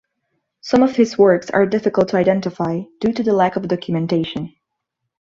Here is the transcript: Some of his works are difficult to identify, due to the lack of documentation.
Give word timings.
Some 0.61 0.81
of 0.81 0.95
his 0.95 1.15
works 1.15 1.51
are 1.51 1.67
difficult 1.67 2.07
to 2.09 2.17
identify, 2.17 2.79
due 2.99 3.13
to 3.13 3.21
the 3.21 3.33
lack 3.33 3.55
of 3.55 3.67
documentation. 3.67 4.55